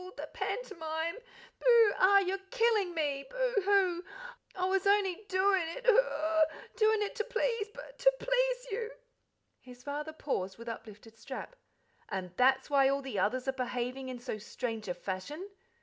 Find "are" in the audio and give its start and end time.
13.47-13.51